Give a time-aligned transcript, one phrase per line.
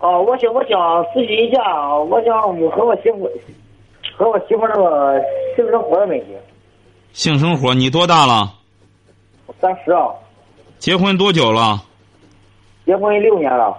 [0.00, 1.60] 哦，我想我想咨询一下，
[1.94, 3.28] 我想我和我媳妇
[4.16, 5.20] 和我媳妇那个
[5.56, 6.26] 性生活的问题。
[7.12, 8.54] 性生活，你多大了？
[9.60, 10.06] 三十啊。
[10.78, 11.82] 结婚多久了？
[12.86, 13.76] 结婚六年了。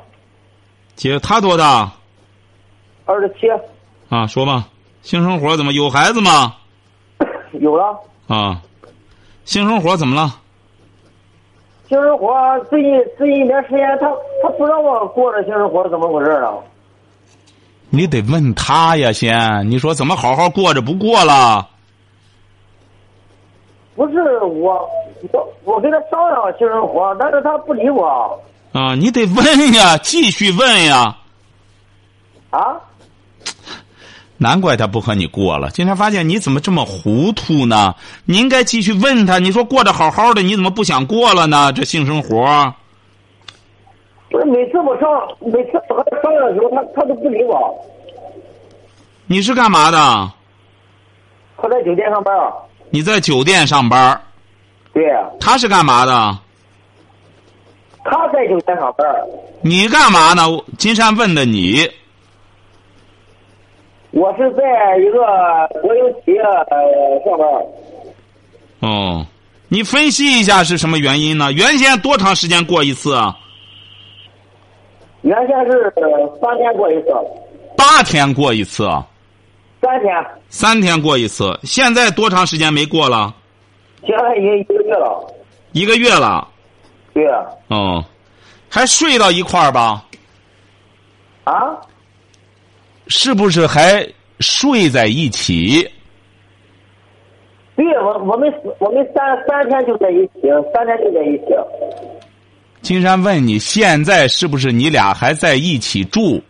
[0.96, 1.94] 姐他多大？
[3.06, 3.48] 二十七。
[4.10, 4.68] 啊，说吧，
[5.02, 6.56] 性生活怎么有孩子吗？
[7.62, 7.98] 有了。
[8.28, 8.62] 啊，
[9.46, 10.36] 性生活怎么了？
[11.90, 12.32] 性生活
[12.70, 14.08] 最近最近一段时间，他
[14.44, 16.54] 他不让我过这性生活，怎么回事啊？
[17.90, 21.68] 你得问他呀，先，你说怎么好好过着不过了？
[23.96, 24.88] 不是我，
[25.32, 28.40] 我我跟他商量性生活，但是他不理我。
[28.72, 31.18] 啊，你得问呀，继续问呀。
[32.52, 32.80] 啊？
[34.42, 35.70] 难怪他不和你过了。
[35.72, 37.94] 今天发现你怎么这么糊涂呢？
[38.24, 39.38] 你应该继续问他。
[39.38, 41.74] 你说过得好好的，你怎么不想过了呢？
[41.74, 42.74] 这性生活。
[44.32, 45.10] 不是每次我上，
[45.42, 47.76] 每次和他商量的时候，他他都不理我。
[49.28, 49.98] 你是干嘛的？
[51.62, 52.34] 他在酒店上班。
[52.92, 54.22] 你在酒店上班。
[54.94, 55.04] 对。
[55.42, 56.40] 他是干嘛的？
[58.06, 59.06] 他在酒店上班。
[59.62, 60.44] 你干嘛呢？
[60.78, 61.86] 金山问的你。
[64.12, 65.20] 我是在一个
[65.82, 67.48] 国有企业上班。
[68.80, 69.26] 哦，
[69.68, 71.52] 你分析一下是什么原因呢？
[71.52, 73.38] 原先多长时间过一次啊？
[75.22, 75.94] 原先是
[76.42, 77.08] 三天过一次。
[77.78, 78.90] 八天过一次。
[79.82, 80.26] 三天。
[80.50, 83.34] 三天过一次，现在多长时间没过了？
[84.06, 85.34] 现在已经一个月了。
[85.74, 86.48] 一个月了。
[87.14, 87.26] 对。
[87.68, 88.04] 哦，
[88.70, 90.04] 还睡到一块儿吧？
[91.44, 91.78] 啊？
[93.10, 94.08] 是不是还
[94.40, 95.86] 睡在一起？
[97.76, 101.46] 对，我我们我们三三天就在一起，三天就在一起。
[102.82, 106.42] 金山问你，现在是不是你俩还在一起住？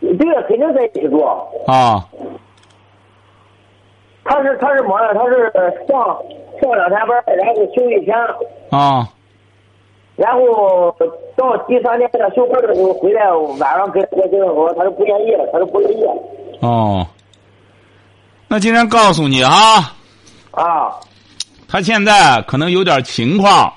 [0.00, 1.22] 对，肯定在一起住。
[1.66, 2.06] 啊。
[4.24, 5.12] 他是他是么呀？
[5.14, 5.50] 他是
[5.88, 5.98] 上
[6.60, 8.16] 上两天班，然后休一天。
[8.70, 9.08] 啊。
[10.18, 10.90] 然后
[11.36, 13.30] 到第三天他休班的时候回来，
[13.60, 16.04] 晚上跟我性生活，他是不愿意了，他是不愿意。
[16.60, 17.06] 哦，
[18.48, 19.94] 那今天告诉你啊，
[20.50, 20.90] 啊，
[21.68, 23.72] 他现在可能有点情况。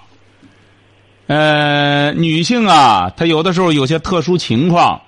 [1.28, 5.00] 呃，女性啊，她有的时候有些特殊情况，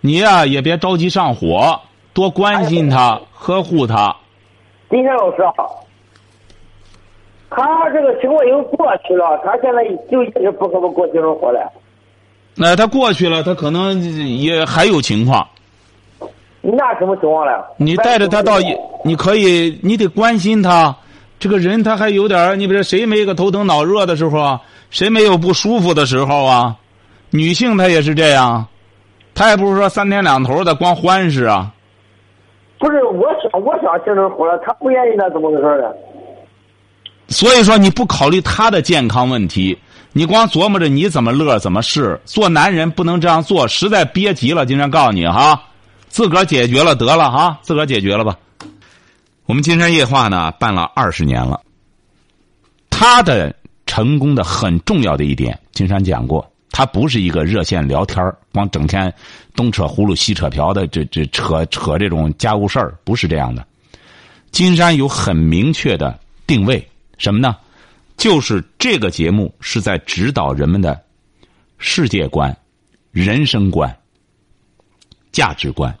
[0.00, 1.80] 你呀也别着急上火，
[2.14, 4.14] 多关心她，呵护她。
[4.88, 5.42] 金山老师。
[7.50, 11.60] 他这个情况已经过去了，他现在就一直不和我过性生活了。
[12.54, 15.46] 那他过去了，他可能也还有情况。
[16.60, 17.64] 那什么情况了？
[17.76, 18.54] 你带着他到，
[19.04, 20.94] 你可以，你得关心他。
[21.38, 24.60] 这个人他还有点你比如谁没个头疼脑热的时候啊？
[24.90, 26.76] 谁没有不舒服的时候啊？
[27.30, 28.66] 女性她也是这样，
[29.34, 31.72] 她也不是说三天两头的光欢实啊。
[32.78, 35.92] 不是，我想我想精神活了，他不愿意，那怎么回事呢？
[37.28, 39.76] 所以说你不考虑他的健康问题，
[40.12, 42.18] 你光琢磨着你怎么乐怎么是。
[42.24, 45.62] 做男人不能这样做，实在憋急了，金山告诉你哈，
[46.08, 48.36] 自个儿解决了得了哈，自个儿解决了吧。
[49.44, 51.60] 我们金山夜话呢办了二十年了，
[52.90, 53.54] 他的
[53.86, 59.12] 成功的很重要的一点，金山讲过，他不是一个热线聊天光整天
[59.54, 63.66] 东扯葫芦西扯瓢的，这这扯扯这种家务事儿，不是这样的。
[64.50, 66.86] 金山有很明确的定位。
[67.18, 67.56] 什么呢？
[68.16, 71.00] 就是这个节目是在指导人们的
[71.76, 72.56] 世界观、
[73.12, 73.96] 人生观、
[75.30, 75.96] 价值观。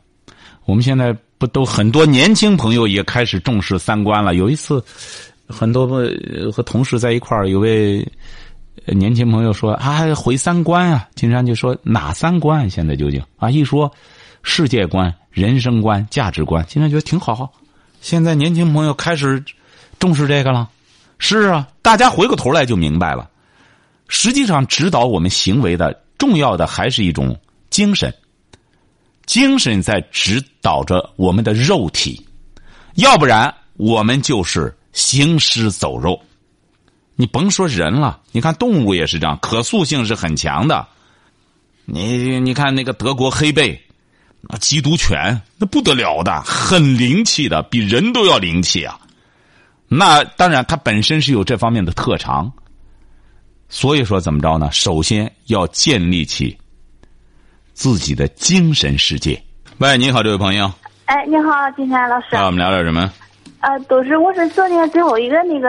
[0.64, 4.34] 我们现在不都很多年轻朋友也开始重视三观了？
[4.34, 4.84] 有一次，
[5.46, 5.86] 很多
[6.52, 8.04] 和同事在一块儿，有位
[8.86, 12.68] 年轻朋友说：“啊，回三观啊！”金山就说：“哪三观？
[12.68, 13.92] 现在究竟啊？”一说
[14.42, 17.52] 世界观、人生观、价值观，金山觉得挺好。
[18.00, 19.42] 现在年轻朋友开始
[20.00, 20.68] 重视这个了。
[21.18, 23.28] 是啊，大家回过头来就明白了。
[24.08, 27.38] 实际上，指导我们行为的重要的还是一种
[27.70, 28.14] 精神。
[29.26, 32.26] 精神在指导着我们的肉体，
[32.94, 36.18] 要不然我们就是行尸走肉。
[37.14, 40.86] 你甭说人了，你看动物也是这样，可塑性是很强的。
[41.84, 43.78] 你你看那个德国黑背，
[44.48, 48.98] 啊缉毒犬那不得了的，很灵气的，比人都要灵气啊。
[49.88, 52.52] 那当然，他本身是有这方面的特长。
[53.70, 54.70] 所以说，怎么着呢？
[54.72, 56.56] 首先要建立起
[57.74, 59.42] 自己的精神世界。
[59.76, 60.72] 喂，你好，这位朋友。
[61.04, 62.28] 哎，你好，金山老师。
[62.32, 63.12] 那我们聊点什么？
[63.60, 65.68] 啊，都是我是昨天最后一个那个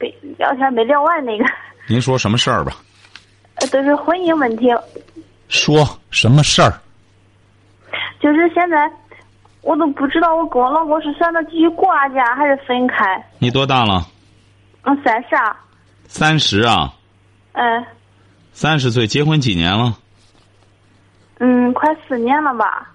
[0.00, 1.44] 没聊天没聊完那个。
[1.88, 2.76] 您说什么事儿吧？
[3.56, 4.66] 呃，都是婚姻问题。
[5.48, 6.80] 说什么事儿？
[8.20, 8.90] 就是现在，
[9.66, 13.04] 我都不知道我跟我老公是选择继续过家还是分开。
[13.40, 14.06] 你多大了？
[14.84, 15.56] 嗯，三十啊。
[16.06, 16.94] 三十啊。
[17.52, 17.84] 嗯。
[18.52, 19.98] 三十岁，结婚几年了？
[21.40, 22.92] 嗯，快四年了吧。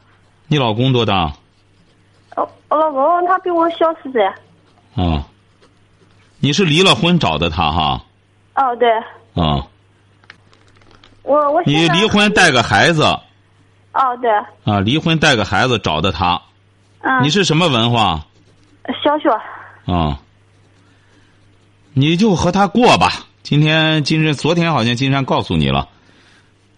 [0.48, 1.34] 你老公多大？
[2.38, 4.26] 哦，我老公他比我小四岁。
[4.96, 5.22] 哦。
[6.40, 8.02] 你是离了婚找的他哈？
[8.56, 8.90] 哦，对。
[9.36, 9.68] 啊。
[11.24, 11.62] 我我。
[11.66, 13.04] 你离婚带个孩子。
[13.04, 14.32] 哦，对。
[14.64, 16.42] 啊，离婚带个孩子找的他。
[17.02, 17.24] 嗯。
[17.24, 18.26] 你是什么文化？
[19.04, 19.30] 小学。
[19.92, 20.20] 啊。
[21.94, 23.26] 你就和他过吧。
[23.44, 25.90] 今天、今日、昨天，好像金山告诉你了，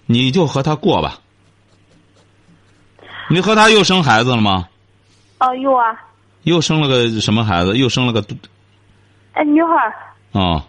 [0.05, 1.19] 你就和他过吧。
[3.29, 4.67] 你和他又生孩子了吗？
[5.39, 5.85] 哦，有啊。
[6.43, 7.77] 又生了个什么孩子？
[7.77, 8.25] 又生了个。
[9.33, 10.39] 哎，女孩。
[10.39, 10.65] 啊。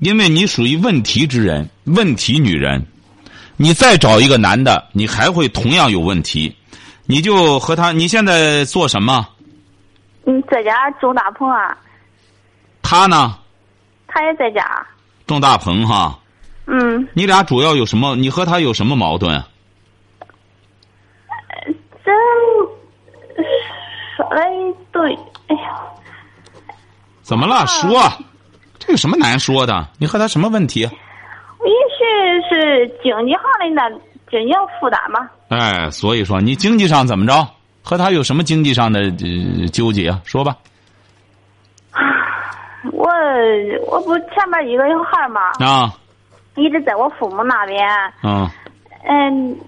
[0.00, 2.86] 因为你属于问题之人，问题女人，
[3.56, 6.54] 你再找一个男的，你还会同样有问题。
[7.06, 9.26] 你就和他，你现在做什么？
[10.24, 11.76] 嗯，在家种大棚啊。
[12.82, 13.38] 他呢？
[14.06, 14.86] 他也在家。
[15.26, 16.18] 种大棚哈。
[16.66, 17.06] 嗯。
[17.12, 18.16] 你俩主要有什么？
[18.16, 19.42] 你和他有什么矛盾？
[22.04, 22.10] 这
[24.16, 24.48] 说来
[24.92, 25.14] 对，
[25.48, 25.80] 哎呀。
[27.22, 27.66] 怎么了？
[27.66, 28.10] 说。
[28.78, 29.88] 这有什么难说的？
[29.98, 30.80] 你和他什么问题？
[30.80, 30.88] 也
[31.96, 32.04] 许
[32.48, 33.88] 是经济上的那
[34.38, 35.28] 经济负担嘛。
[35.48, 37.46] 哎，所以说你经济上怎么着？
[37.82, 40.20] 和他有什么经济上的呃纠结啊？
[40.24, 40.56] 说吧。
[42.92, 43.08] 我
[43.86, 45.40] 我不前面一个小孩嘛。
[45.60, 45.92] 啊。
[46.56, 47.86] 一直在我父母那边。
[48.22, 48.48] 嗯。
[49.06, 49.58] 嗯。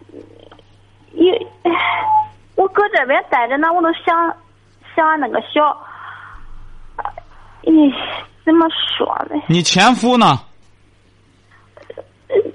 [1.12, 1.30] 一，
[2.54, 4.34] 我搁这边待着呢，我都想
[4.94, 5.76] 想俺那个小。
[7.64, 7.92] 咦。
[8.44, 8.64] 怎么
[8.96, 9.42] 说呢？
[9.48, 10.38] 你前夫呢？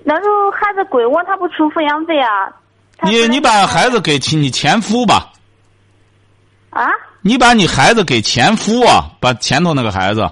[0.03, 2.51] 那时候孩子归我，他不出抚养费啊。
[3.03, 5.31] 你你把孩子给你前夫吧。
[6.69, 6.87] 啊？
[7.21, 10.27] 你把你孩子给前夫啊，把前头那个孩子。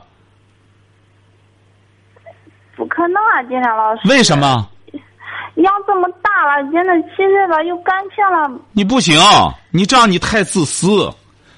[2.76, 4.02] 不可能啊，金山老师。
[4.06, 4.68] 为什么？
[5.56, 8.60] 养这么大了，现在七岁了，有感情了。
[8.72, 9.20] 你不行，
[9.72, 11.12] 你这样你太自私。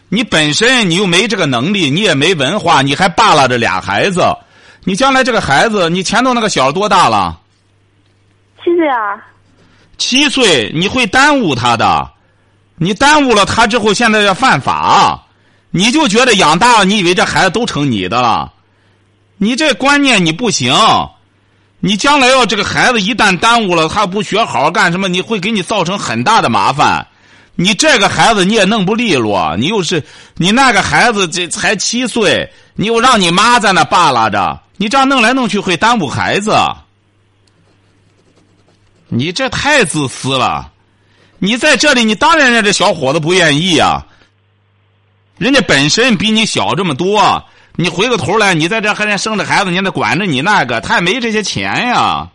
[0.09, 4.21] 你本身你又没这个能力，你也没文化，你还扒拉着俩孩子，
[4.83, 7.39] 你将来这个孩子，你前头那个小多大了？
[8.63, 9.19] 七岁啊。
[9.97, 12.09] 七岁，你会耽误他的，
[12.77, 15.23] 你耽误了他之后，现在要犯法，
[15.69, 18.51] 你就觉得养大了，你以为这孩子都成你的了？
[19.37, 20.73] 你这观念你不行，
[21.79, 27.05] 你将来要这个孩子一旦耽误了，他不学好干什么，你会给你造成很大的麻烦。
[27.55, 30.03] 你这个孩子你也弄不利落，你又是
[30.37, 36.57] 你那个孩子这才七岁，你又让你妈在那扒拉着，你这样弄来弄去会耽误孩子。
[39.13, 40.71] 你这太自私了，
[41.37, 44.05] 你在这里，你当然让这小伙子不愿意呀。
[45.37, 47.43] 人家本身比你小这么多，
[47.75, 52.29] 你回过头来，你在这还得生着孩子，你得管着你那个，他也没这些钱呀。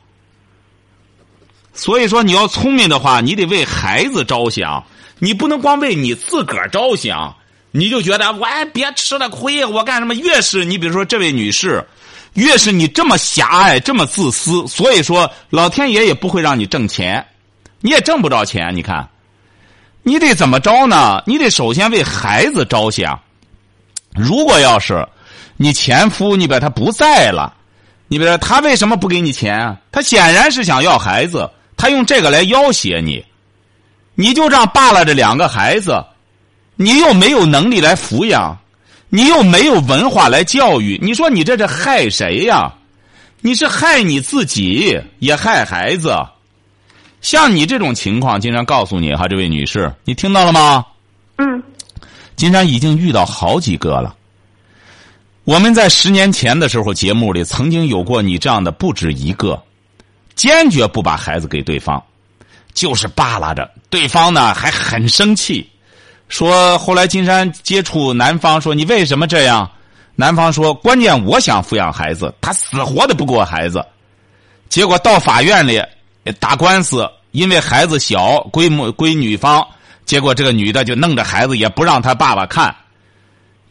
[1.72, 4.84] 所以说，你要聪明的话，你得为孩子着想。
[5.18, 7.36] 你不能光为你自个儿着想，
[7.70, 10.14] 你就觉得我别吃了亏，我干什么？
[10.14, 11.86] 越是你比如说这位女士，
[12.36, 17.26] 越是你这么狭隘、这么自私，所以说老天爷也不会让你挣钱，
[17.80, 18.74] 你也挣不着钱。
[18.76, 19.08] 你看，
[20.02, 21.22] 你得怎么着呢？
[21.26, 23.18] 你得首先为孩子着想。
[24.14, 25.06] 如果要是
[25.56, 27.54] 你前夫，你把他不在了，
[28.08, 29.76] 你比如说他为什么不给你钱？
[29.90, 33.24] 他显然是想要孩子，他用这个来要挟你。
[34.14, 36.04] 你就这样扒拉着两个孩子，
[36.76, 38.58] 你又没有能力来抚养，
[39.16, 42.70] 你又没有文化来教育，你说你这是害谁呀？
[43.40, 46.14] 你是害你自己，也害孩子。
[47.22, 50.84] 像你这种情况，金山告诉你哈，这位女士，你听到了吗？
[51.38, 51.62] 嗯。
[52.36, 54.14] 金山已经遇到好几个了。
[55.44, 59.58] 我们在十年前的时候，节目里曾经有过你这样的不止一个，
[60.34, 62.04] 坚决不把孩子给对方。
[62.74, 65.66] 就是扒拉着对方呢，还很生气，
[66.28, 69.70] 说后来金山接触男方，说你为什么这样？
[70.14, 73.84] 男方说，关键我想抚养孩子，他死活的不给我孩子。
[74.68, 75.82] 结果到法院里
[76.40, 79.66] 打官司，因为孩子小，归母归女方，
[80.04, 82.74] 结果这个女的就弄着孩子也不让他爸爸看，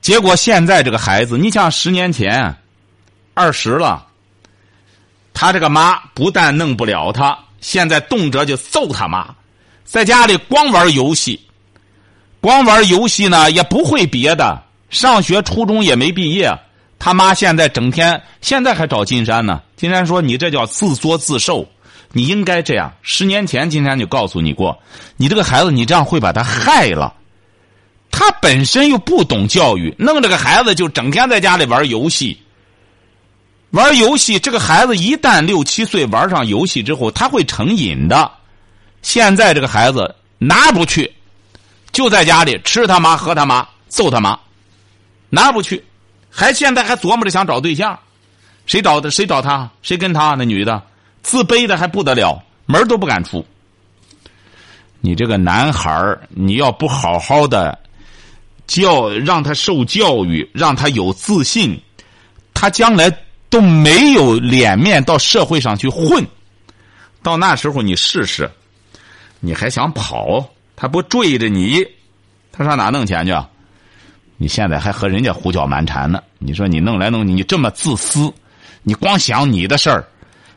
[0.01, 2.55] 结果现在这个孩子，你像十年前，
[3.33, 4.05] 二十了，
[5.33, 9.33] 他这个妈不但弄不了他，现在动辄就揍他妈，
[9.83, 11.44] 在家里光玩游戏，
[12.45, 14.61] 光玩游戏呢也不会别的，
[14.91, 16.55] 上学初中也没毕业。
[16.99, 19.63] 他妈现在整天，现在还找金山呢。
[19.75, 21.67] 金山说：“你这叫自作自受，
[22.11, 24.77] 你应该这样。”十年前，金山就告诉你过，
[25.17, 27.15] 你这个孩子，你这样会把他害了。
[28.11, 32.39] 他本身又不懂教育，弄这个孩子就整天在家里玩游戏。
[33.71, 38.31] 玩游戏，这个孩子一旦六七岁玩上游戏之后，他会成瘾的。
[39.01, 41.11] 现在这个孩子拿不去，
[41.95, 44.37] 就在家里吃他妈喝他妈揍他妈，
[45.29, 45.81] 哪不去。
[46.29, 47.97] 还现在还琢磨着想找对象，
[48.65, 49.09] 谁找的？
[49.09, 49.69] 谁找他？
[49.81, 50.35] 谁跟他？
[50.35, 50.83] 那女的
[51.23, 53.45] 自卑的还不得了，门都不敢出。
[54.99, 57.79] 你这个男孩你要不好好的
[58.67, 61.79] 教，让他受教育，让他有自信，
[62.53, 63.09] 他将来
[63.49, 66.27] 都没有脸面到社会上去混。
[67.23, 68.51] 到那时候你试试，
[69.39, 70.45] 你还想跑？
[70.75, 71.86] 他不追着你，
[72.51, 73.34] 他上哪弄钱去？
[74.38, 76.22] 你现在还和人家胡搅蛮缠呢？
[76.39, 78.34] 你说你弄来弄去，你这么自私，
[78.84, 80.05] 你光想你的事儿，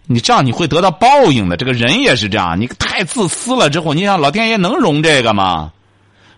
[0.06, 1.56] 你这样你会得到报应的。
[1.56, 5.72] 这个人也是这样，你太自私了之后，你想老天爷能容这个吗？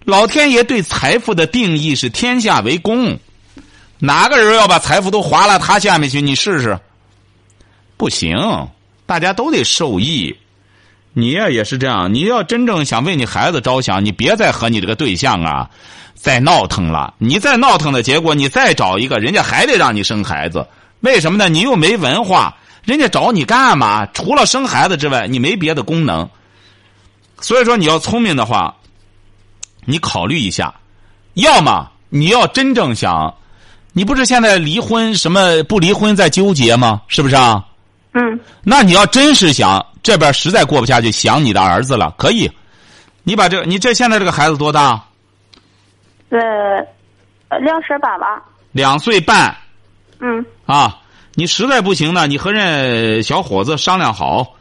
[0.05, 3.19] 老天爷对财富的定义是天下为公，
[3.99, 6.21] 哪个人要把财富都划拉他下面去？
[6.21, 6.79] 你试试，
[7.97, 8.37] 不行，
[9.07, 10.37] 大家都得受益。
[11.13, 15.69] 你呀也是这样，你要真正想为你孩子着想，你别再和你这个对象啊。
[16.15, 20.67] 再闹腾了，你再闹腾的结果，你再找一个人家还得让你生孩子，
[21.01, 21.49] 为什么呢？
[21.49, 24.05] 你又没文化，人家找你干嘛？
[24.13, 26.29] 除了生孩子之外，你没别的功能。
[27.41, 28.77] 所以说，你要聪明的话，
[29.87, 30.75] 你考虑一下，
[31.33, 33.35] 要么你要真正想，
[33.95, 37.01] 你不是现在离婚什么不离婚在纠结吗？
[37.09, 37.65] 是不是啊？
[38.13, 38.39] 嗯。
[38.63, 42.51] 那你要真是想这边实在过不下去，想你的儿子了，可以，
[43.23, 45.05] 你把这你这现在这个孩子多大？
[46.31, 46.39] 呃，
[47.61, 48.43] 两岁半吧。
[48.73, 49.55] 两岁半。
[50.21, 50.45] 嗯。
[50.65, 50.99] 啊，
[51.35, 54.55] 你实在不行呢，你和人小伙子商量好。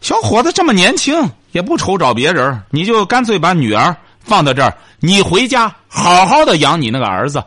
[0.00, 7.42] 小伙子这么年轻，也不愁找别人，你就干脆把女儿放在这儿，你回家好好的养你那个儿子。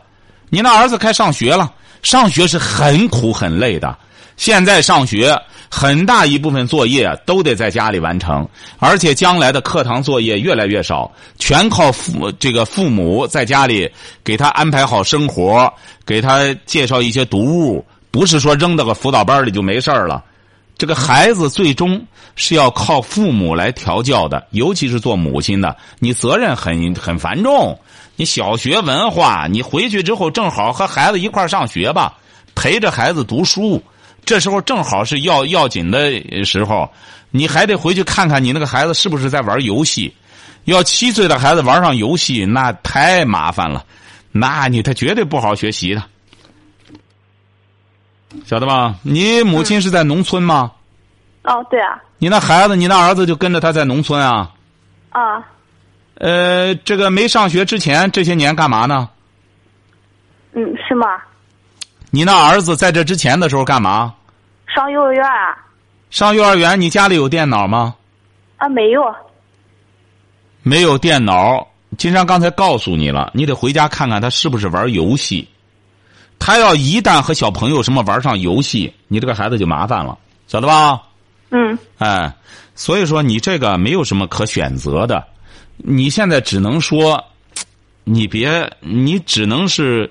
[0.50, 1.72] 你那儿子该上学了，
[2.02, 3.98] 上学是很苦很累的。
[4.36, 5.36] 现在上学。
[5.70, 8.48] 很大一部分作业都得在家里完成，
[8.78, 13.90] 而且将来的课堂作业越来越少，全靠父这个父母在家里
[14.22, 15.72] 给他安排好生活，
[16.06, 20.22] 给他介绍一些读物，不是说扔到个辅导班里就没事了。
[20.78, 22.00] 这个孩子最终
[22.36, 27.76] 是要靠父母来调教的，尤其是做母亲的，你责任很很繁重。
[28.14, 32.16] 你小学文化，你回去之后正好和孩子一块上学吧，
[32.54, 33.82] 陪着孩子读书。
[34.24, 36.90] 这时候正好是要要紧的时候，
[37.30, 40.14] 你还得回去看看你那个孩子是不是在玩游戏。
[40.64, 43.84] 要七岁的孩子玩上游戏，那太麻烦了，
[44.32, 46.02] 那你他绝对不好学习的，
[48.46, 48.94] 晓得吧？
[49.02, 50.72] 你母亲是在农村吗？
[51.42, 52.00] 哦，对啊。
[52.16, 54.50] 你那孩子，你那儿子就跟着他在农村啊？
[55.10, 55.44] 啊。
[56.14, 59.10] 呃，这个没上学之前这些年干嘛呢？
[60.54, 61.06] 嗯，是吗？
[62.14, 64.14] 你那儿子在这之前的时候干嘛？
[64.68, 65.24] 上幼儿园。
[66.10, 67.96] 上幼儿园，你家里有电脑吗？
[68.56, 69.02] 啊，没有。
[70.62, 71.66] 没有电脑，
[71.98, 75.48] 金山刚才告诉你了，你得回家看看他是不是玩游戏。
[76.38, 80.16] 他要一旦和小朋友什么玩上游戏，你这个孩子就麻烦了，
[80.46, 81.02] 晓得吧？
[81.50, 81.76] 嗯。
[81.98, 82.32] 哎，
[82.76, 85.26] 所以说你这个没有什么可选择的，
[85.78, 87.24] 你现在只能说，
[88.04, 90.08] 你别，你只能是。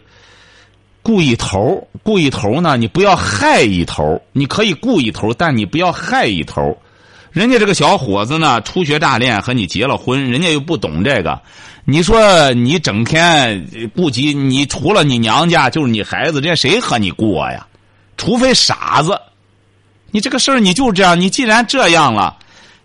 [1.03, 2.77] 顾一头，顾一头呢？
[2.77, 4.19] 你不要害一头。
[4.31, 6.75] 你可以顾一头，但你不要害一头。
[7.31, 11.41] 人家这个小伙子呢，初学乍练，和你结了婚，人家又不懂这个。
[11.83, 17.67] 你说你整天顾及，你除了你娘家就是你孩子，这谁和你过呀？
[18.15, 19.19] 除非傻子。
[20.11, 22.37] 你这个事儿你就这样，你既然这样了。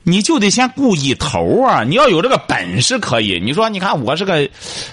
[0.05, 1.85] 你就得先顾一头啊！
[1.85, 3.39] 你要有这个本事可以。
[3.39, 4.49] 你说，你看我是个，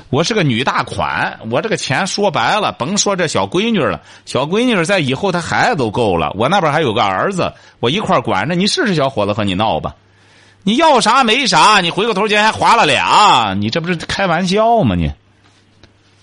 [0.10, 6.34] 我是个女大款，我这个钱说白了，甭说这小闺女了，小闺女在以后她孩子都够了。
[6.36, 8.56] 我那边还有个儿子，我一块管着。
[8.56, 9.96] 你试试，小伙子和你闹吧。
[10.64, 14.96] 你要啥没啥，你回过头去还划了俩，你这不是开玩笑吗？
[14.96, 15.10] 你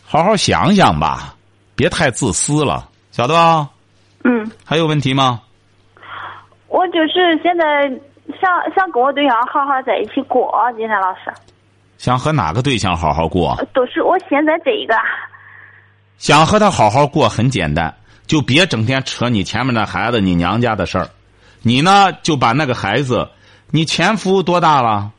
[0.05, 1.35] 好好想想吧，
[1.75, 3.71] 别太自私了，晓得吧？
[4.25, 4.51] 嗯。
[4.65, 5.41] 还有问题吗？
[6.69, 7.91] 我就是现在。
[8.41, 11.33] 想想跟我对象好好在一起过，金山老师。
[11.99, 13.57] 想和哪个对象好好过？
[13.73, 14.95] 都是我现在这一个。
[16.19, 17.95] 想和他好好过很简单，
[18.27, 21.09] 就别整天扯你前面那孩子、你娘家的事儿。
[21.62, 23.29] 你呢，就把那个孩子，
[23.71, 25.12] 你前夫多大了？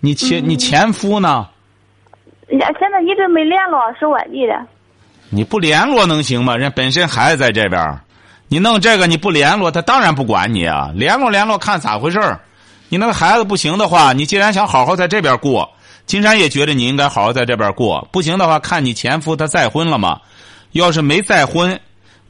[0.00, 1.48] 你前你前夫呢？
[2.46, 4.54] 人家，现在一直没联络，是外地的。
[5.30, 6.54] 你不联络能行吗？
[6.56, 8.00] 人家本身孩子在这边
[8.48, 10.90] 你弄这个你不联络，他当然不管你啊。
[10.94, 12.18] 联络联络看咋回事
[12.88, 15.70] 你那个孩子不行的话，你既然想好好在这边过，
[16.06, 18.08] 金山也觉得你应该好好在这边过。
[18.10, 20.18] 不行的话，看你前夫他再婚了吗？
[20.72, 21.78] 要是没再婚，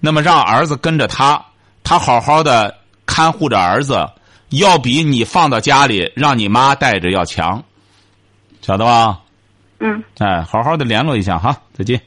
[0.00, 1.40] 那么让儿子跟着他，
[1.84, 4.04] 他好好的看护着儿子，
[4.48, 7.62] 要比你放到家里让你妈带着要强，
[8.60, 9.20] 晓得吧？
[9.78, 10.02] 嗯。
[10.18, 12.00] 哎，好好的联络一下哈，再见。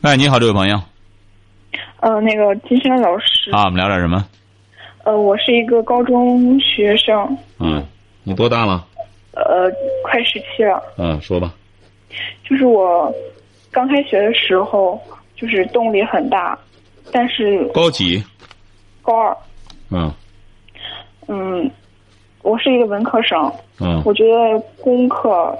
[0.00, 0.82] 哎，你好，这位朋友。
[2.02, 3.48] 呃，那个金山老师。
[3.52, 4.26] 啊，我们聊点什么？
[5.04, 7.38] 呃，我是一个高中学生。
[7.60, 7.84] 嗯，
[8.24, 8.84] 你多大了？
[9.34, 9.70] 呃，
[10.02, 10.82] 快十七了。
[10.98, 11.54] 嗯，说吧。
[12.44, 13.12] 就是我
[13.70, 15.00] 刚开学的时候，
[15.36, 16.58] 就是动力很大，
[17.12, 17.64] 但是。
[17.72, 18.20] 高几？
[19.00, 19.36] 高二。
[19.90, 20.12] 嗯。
[21.28, 21.70] 嗯，
[22.42, 23.40] 我是一个文科生。
[23.78, 24.02] 嗯。
[24.04, 25.56] 我觉得功课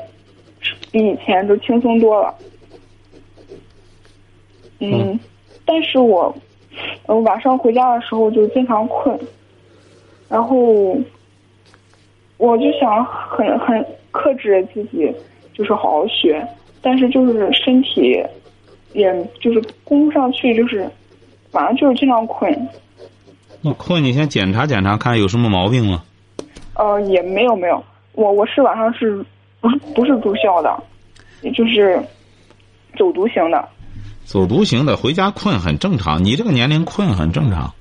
[0.91, 2.35] 比以前都轻松多了。
[4.81, 5.19] 嗯，
[5.65, 6.35] 但是我，
[7.07, 9.19] 呃，晚上回家的时候就经常困，
[10.29, 10.97] 然后，
[12.39, 15.13] 我就想很很克制自己，
[15.55, 16.45] 就是好好学，
[16.81, 18.23] 但是就是身体，
[18.93, 20.89] 也就是供不上去，就是
[21.53, 22.69] 晚上就是经常困。
[23.61, 26.03] 那困，你先检查检查，看有什么毛病吗？
[26.75, 27.83] 呃，也没有没有，
[28.15, 29.25] 我我是晚上是
[29.61, 30.83] 不是不是住校的，
[31.43, 32.03] 也就是
[32.99, 33.69] 走读型的。
[34.25, 37.73] 走读型的回家困很正常，你这个年龄困很正常，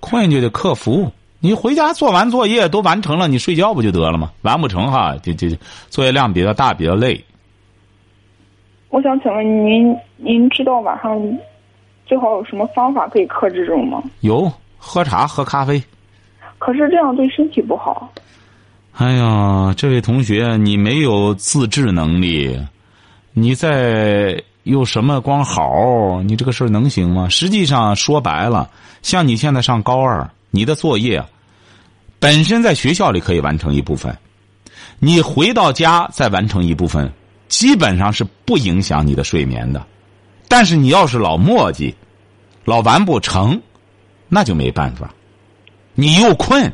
[0.00, 1.12] 困就得克服。
[1.40, 4.30] 你回家做完作业都完成了，你睡觉不就得了吗？
[4.42, 5.48] 完不成哈，就就
[5.88, 7.22] 作业量比较大，比较累。
[8.90, 11.18] 我想请问您，您知道晚上
[12.06, 14.02] 最好有什么方法可以克制这种吗？
[14.20, 15.82] 有，喝茶喝咖啡。
[16.58, 18.12] 可是这样对身体不好。
[18.92, 22.58] 哎呀，这位同学，你没有自制能力，
[23.32, 24.42] 你在。
[24.64, 26.22] 有什么光好？
[26.22, 27.28] 你这个事儿能行吗？
[27.30, 28.70] 实际上说白了，
[29.00, 31.24] 像你现在上高二，你的作业
[32.18, 34.14] 本身在学校里可以完成一部分，
[34.98, 37.10] 你回到家再完成一部分，
[37.48, 39.84] 基本上是不影响你的睡眠的。
[40.46, 41.94] 但是你要是老磨叽，
[42.66, 43.62] 老完不成，
[44.28, 45.14] 那就没办法。
[45.94, 46.70] 你又困，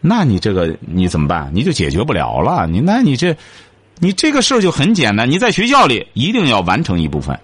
[0.00, 1.48] 那你这个你怎么办？
[1.54, 2.66] 你就解决不了了。
[2.66, 3.36] 你那你这。
[3.98, 7.38] 你这个事儿就很简单，你在学校里一定要完成一部分。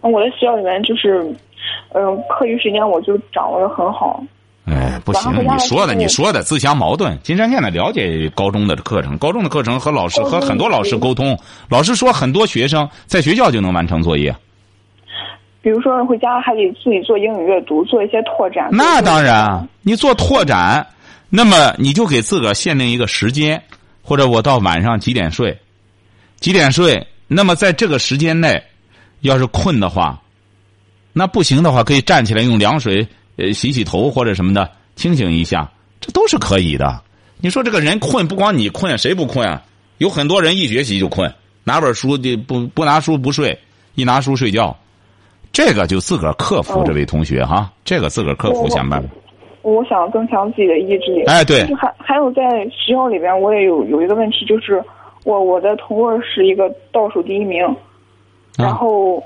[0.00, 1.22] 我在学校里面就是，
[1.94, 4.22] 嗯，课余时间我就掌握的很好。
[4.64, 7.18] 哎，不行，你说的你说的自相矛盾。
[7.22, 11.36] 金山现在了解高中的课程，高中的课程和老师和很多老师沟通，
[11.68, 14.34] 老师说很多学生在学校就能完成作业。
[15.60, 18.68] 比如说回家还得自己做英语阅读，做一些拓展。
[18.72, 20.84] 那当然，你做拓展，
[21.28, 23.62] 那么你就给自个儿限定一个时间，
[24.02, 25.56] 或者我到晚上几点睡。
[26.42, 27.06] 几点睡？
[27.28, 28.60] 那么在这个时间内，
[29.20, 30.20] 要是困的话，
[31.12, 37.00] 那不行的话，可以站起来用凉水呃洗洗头或者什么的清醒一下，这都是可以的。
[37.38, 39.62] 你说这个人困，不光你困，谁不困啊？
[39.98, 43.56] 有很多人一学习就困，拿本书的不不拿书不睡，
[43.94, 44.76] 一拿书睡觉，
[45.52, 46.82] 这个就自个儿克服。
[46.84, 49.08] 这位同学哈，这个自个儿克服想办法。
[49.62, 51.22] 我想增强自己的意志力。
[51.26, 51.72] 哎，对。
[51.76, 54.82] 还还有在学校里边，我也有有一个问题就是。
[55.24, 57.64] 我我的同位是一个倒数第一名，
[58.56, 59.22] 然后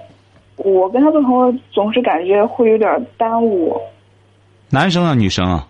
[0.57, 3.81] 我跟他做同位总是感觉会有点耽误。
[4.69, 5.67] 男生啊，女生啊？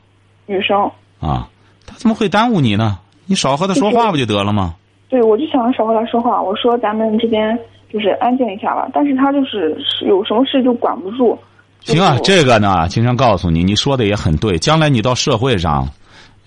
[0.46, 0.90] 女生。
[1.20, 1.48] 啊，
[1.86, 2.98] 他怎么会耽误你呢？
[3.26, 4.74] 你少和他说话不就得了吗？
[5.08, 6.42] 对，我就想少和他说话。
[6.42, 7.58] 我说咱们这边
[7.92, 11.38] 就是安静一下吧，但是他就是有什么事就管不住。
[11.80, 14.58] 行啊，这个呢，经常告诉你，你说的也很对。
[14.58, 15.88] 将来你到社会上，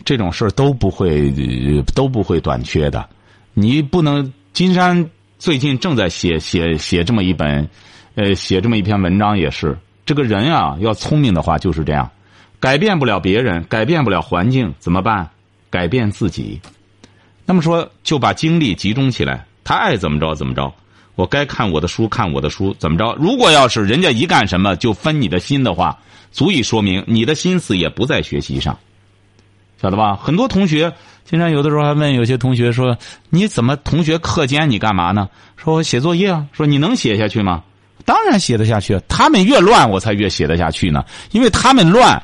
[0.03, 1.31] 这种事都不会
[1.95, 3.05] 都不会短缺的。
[3.59, 7.69] 你不能，金山最近正在写写写这么一本，
[8.15, 9.77] 呃，写这么一篇文章也是。
[10.05, 12.09] 这个人啊，要聪明的话就是这样，
[12.61, 15.29] 改变不了别人，改变不了环境，怎么办？
[15.69, 16.61] 改变自己。
[17.45, 20.73] 那么说，就把精力集中起来，他爱怎么着怎么着。
[21.15, 23.13] 我该看我的书，看我的书，怎么着？
[23.19, 25.99] 如果要是人家一干什么就分你的心的话，
[26.31, 28.79] 足以说明你的心思也不在学习上，
[29.81, 30.15] 晓得吧？
[30.15, 30.93] 很多同学。
[31.29, 32.97] 经常有的时候还问有些同学说
[33.29, 37.63] ：“你怎么同学课间你干嘛呢？”说：“我写作业啊。”说：“你能写下去吗？”
[38.03, 38.99] 当然写得下去。
[39.07, 41.05] 他们越乱，我才越写得下去呢。
[41.29, 42.19] 因为他们乱，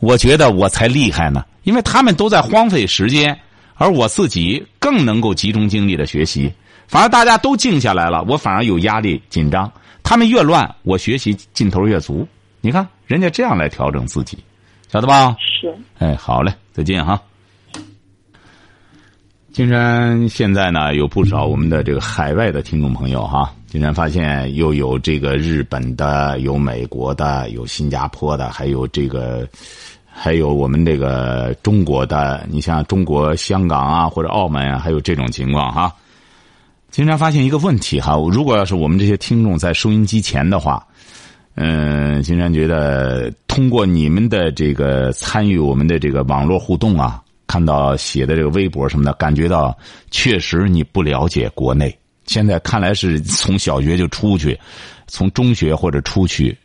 [0.00, 3.38] 我觉得我才厉害呢，因为他们都在荒废时间，
[3.76, 6.52] 而我自己更能够集中精力的学习。
[6.88, 9.70] 反而大家都静下来了，我反而有压力紧张。
[10.02, 12.26] 他们越乱，我学习劲头越足。
[12.60, 14.36] 你看，人家这样来调整自己，
[14.90, 15.36] 晓得吧？
[15.38, 15.72] 是。
[16.00, 17.22] 哎，好嘞，再见哈。
[19.52, 23.52] 金山现在呢有不少我们的这个海外的听众朋友哈。
[23.66, 29.46] 金山发现又有这个日本的，有美国的，有新加坡的，还有这个，
[30.06, 32.46] 还有我们这个中国的。
[32.48, 35.92] 你像中国香港啊，或者澳门啊，还有这种情况哈。
[36.90, 40.86] 金山发现一个问题哈，如果要是我们这些听众在收音机前的话，
[41.56, 49.76] 嗯，金山觉得通过你们的这个参与我们的这个网络互动啊，看到写的这个微博什么的，感觉到
[50.10, 51.92] 确实你不了解国内。
[52.26, 54.56] 现在看来是从小学就出去，
[55.06, 56.56] 从中学或者出去，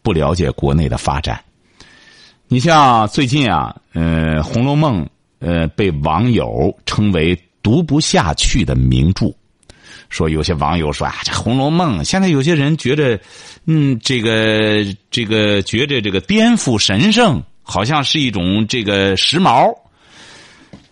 [0.00, 1.38] 不了解国内的发展。
[2.46, 5.04] 你像最近啊，呃，《红楼梦》
[5.40, 9.34] 呃被网友称为读不下去的名著，
[10.08, 13.18] 说有些网友说啊，这《红楼梦》现在有些人觉得，
[13.66, 19.76] 嗯，这个这个觉着这个颠覆神圣，好像是一种这个时髦。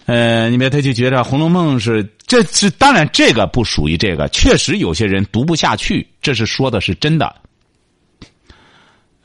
[0.07, 7.35] 呃，你别他就觉得《红楼梦》是，这是当然，这个不属于这个，确实有些人读不下去，这是说的是真的。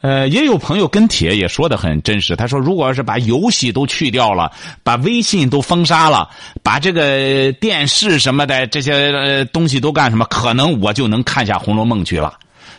[0.01, 6.27] 呃，也有朋友跟帖也说的很真实，他说，如果要是把游戏都去掉了，把微信都封杀了，
[6.63, 12.33] 把这个电视什么的这些东西都干什么，可能我就能看下《红楼梦》去了。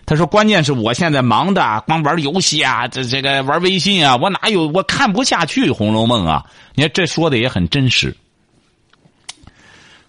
[0.05, 6.45] 他说：“关键是我现在忙的，光玩游戏啊，这这个玩微信啊，我哪有我看不下去《红楼梦》啊？
[6.75, 8.15] 你看这说的也很真实。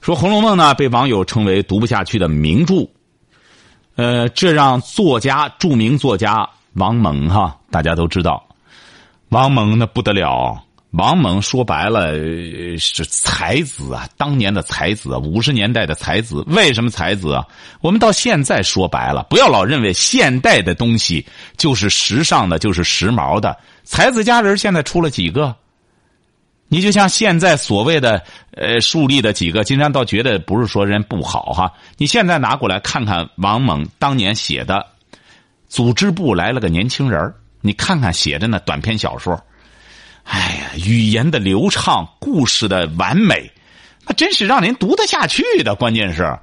[0.02, 2.90] 说《红楼梦》呢，被网友称为读不下去的名著，
[3.96, 8.44] 呃，这让作家著名作家王蒙哈，大家都知道，
[9.30, 10.62] 王蒙那不得了。”
[10.94, 12.14] 王蒙说白了
[12.78, 16.44] 是才子啊，当年的才子，五十年代的才子。
[16.46, 17.44] 为什么才子啊？
[17.82, 21.26] 我们到现在说白了，不要老认为现代的东西
[21.58, 23.58] 就是时尚的，就是时髦的。
[23.84, 25.56] 才子佳人现在出了几个？
[26.68, 31.74] 你就像现在所谓的呃树立的几个，金山倒觉得不是说人不好哈。
[31.98, 34.76] 你现在拿过来看看王蒙当年写的
[35.68, 39.44] 《组织部来了个年轻人你看看写的那短篇小说。
[40.24, 43.52] 哎呀，语言的流畅，故事的完美，
[44.06, 45.76] 那真是让人读得下去的。
[45.76, 46.40] 关键是，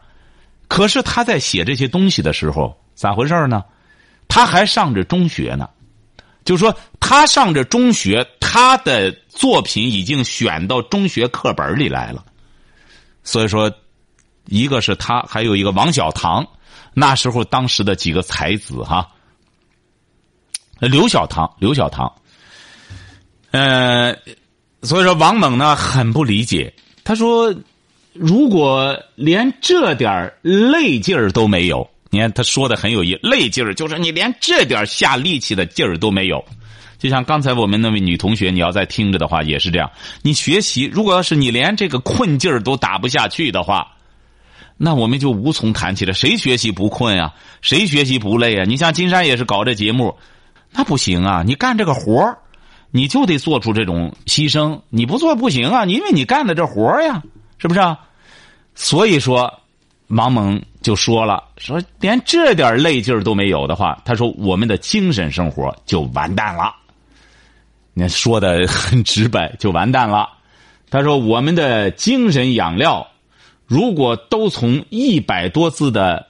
[0.69, 3.65] 可是他在写这些东西的时候，咋回事呢？
[4.29, 5.69] 他还上着中学呢，
[6.45, 12.25] 就说他上着中学，他的作品已经选到中学课本里来了。
[13.25, 13.73] 所以说，
[14.47, 16.47] 一个是他，还有一个王小棠，
[16.95, 19.11] 那时候当时的几个才子哈，
[20.79, 22.13] 刘小棠，刘小棠。
[23.51, 24.17] 呃，
[24.83, 26.73] 所以说王猛呢很不理解。
[27.03, 27.53] 他说
[28.13, 36.45] ：“如果连这点累劲儿都没有，你看他说的很有意，累劲儿就是你连这点下力气的劲儿都没有。
[36.99, 39.91] 就像刚才我们那位女同学，你要再听着的话，也是这样。
[40.23, 43.97] 你学习，如果要是你连这个困劲儿都打不下去的话，
[44.77, 46.13] 那我们就无从谈起了。
[46.13, 47.35] 谁学习不困啊？
[47.63, 48.65] 谁学习不累啊？
[48.65, 50.17] 你像金山也是搞这节目，
[50.71, 51.43] 那不行啊！
[51.45, 52.39] 你干这个活儿。”
[52.91, 55.85] 你就得做出这种牺牲，你不做不行啊！
[55.85, 57.23] 因为你干的这活呀，
[57.59, 57.81] 是不是？
[57.81, 57.99] 啊？
[58.75, 59.61] 所以说，
[60.09, 66.75] 王蒙就说了，说连这点累劲儿都没有的话，他说我们的精神生活就完蛋了。
[67.93, 70.29] 你说的很直白，就完蛋了。
[70.91, 73.07] 他说我们的精神养料，
[73.67, 76.27] 如果都从一百多字的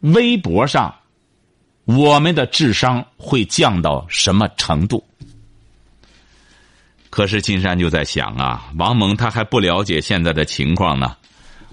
[0.00, 0.94] 微博上，
[1.84, 5.04] 我们的智商会降到什么程度？
[7.14, 11.14] 可是金山就在想啊，王蒙他还不了解现在的情况呢。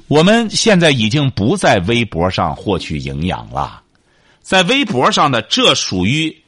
[0.07, 3.81] 我们现在已经不在微博上获取营养了，
[4.43, 6.43] 在微博上的这属于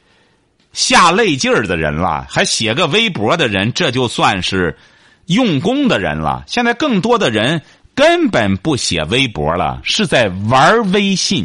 [0.72, 4.78] 下累劲儿的人了，还写个微博的人，这就算是
[5.26, 6.44] 用功的人了。
[6.46, 7.60] 现在更多的人
[7.96, 11.44] 根本不写微博了，是在玩微信。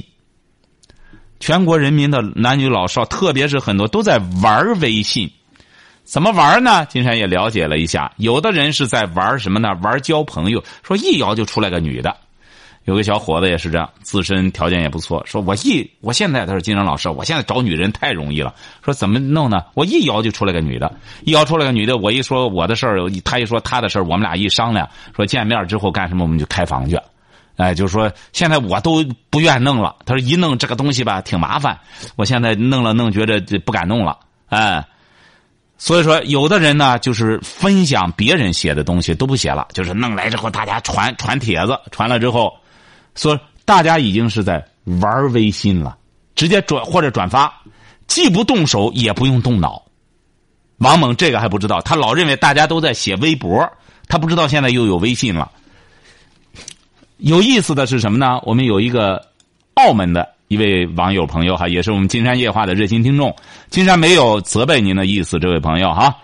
[1.40, 5.32] 全国人民的男女老少，特别是很多都在玩微信。
[6.10, 6.88] 怎么玩呢？
[6.88, 9.78] 金山也了解了一下，有的人是在玩什么呢？
[9.84, 12.18] 玩交朋友，说一摇就出来个女的。
[12.86, 18.56] 有个小伙子也是这样，自身条件也不错，说我一我现在他说金山老师，我现在找女人太容易了。
[18.84, 19.64] 说怎么弄呢？
[19.76, 20.92] 我一摇就出来个女的，
[21.26, 26.98] 一摇出来个女的，我一说我的事儿，他一说他的事儿，我们俩一商量，说见面之后干什么，我们就开房去。
[27.58, 29.96] 哎，就是说现在我都不愿弄了。
[30.08, 31.78] 他说一弄这个东西吧，挺麻烦。
[32.16, 34.18] 我现在弄了弄，觉得不敢弄了。
[34.48, 34.84] 哎。
[35.82, 42.54] 所以说，有的人呢，就是分享别人写的东西都不写了，就是弄来之后大家传传帖子，传了之后，
[43.16, 44.64] 说大家已经是在
[45.02, 45.98] 玩微信了，
[46.36, 47.52] 直接转或者转发，
[48.08, 49.82] 既不动手也不用动脑。
[50.80, 53.66] 王猛这个还不知道，他老认为大家都在写微博，
[54.10, 55.50] 他不知道现在又有微信了。
[57.18, 58.42] 有意思的是什么呢？
[58.44, 59.30] 我们有一个
[59.76, 63.34] 澳门的一位网友朋友哈，也是我们金山夜话的热心听众。
[63.70, 66.18] 金山没有责备您的意思，这位朋友哈。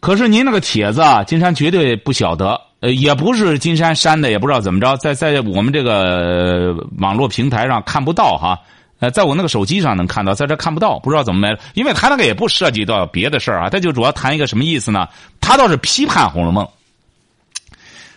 [0.00, 8.58] 可是您那个帖子啊，金山绝对不晓得，呃，也不是金山删的，也不知道怎么着，在在我们这个网络平台上看不到哈。
[9.00, 15.06] 呃，在我那个手机上能看到，在这看不到，不知道怎么来，因为他那个也不涉及到别的事儿啊，他就主要谈一个什么意思呢？
[15.42, 16.64] 他倒是批判《红楼梦》。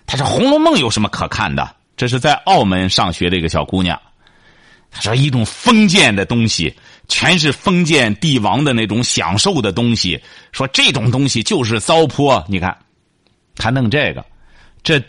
[0.06, 1.70] 他说：“《红楼梦》有什么可看的？
[1.98, 4.00] 这是在澳门上学的一个小姑娘。
[4.92, 6.74] 他说一种封建的东西，
[7.08, 10.20] 全是封建帝王的那种享受的东西。
[10.52, 12.44] 说这种东西就是糟粕。
[12.48, 12.76] 你看，
[13.56, 14.26] 他弄这个，
[14.84, 15.02] 这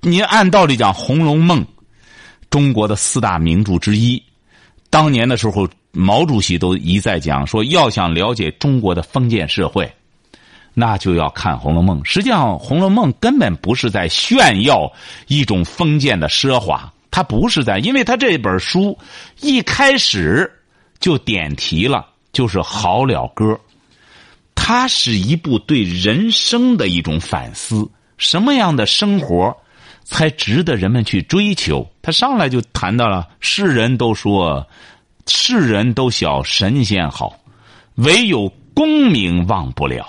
[0.00, 1.60] 您按道理讲，《红楼梦》
[2.50, 4.22] 中国的四大名著之一。
[4.90, 9.90] 当年的时候，毛主席都一再讲说，要想了解中国的封建社会。”
[10.74, 12.00] 那就要看《红楼梦》。
[12.04, 14.92] 实际上，《红楼梦》根本不是在炫耀
[15.26, 18.98] 一种封建的奢华，他不是在，因为他这本书
[19.40, 20.50] 一开始
[21.00, 23.58] 就点题了，就是好了歌。
[24.54, 29.56] 它是一部对人生的一种反思，什么样的生活
[30.04, 31.88] 才值得人们去追求？
[32.02, 34.66] 他上来就谈到了，世人都说，
[35.26, 37.38] 世人都晓神仙好，
[37.94, 40.06] 唯有功名忘不了。